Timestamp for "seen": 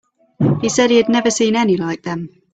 1.29-1.55